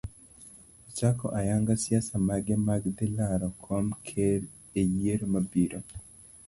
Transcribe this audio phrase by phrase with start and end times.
[0.89, 4.39] Ochako ayanga siasa mage mag dhi laro kom ker
[4.81, 5.79] eyiero mabiro.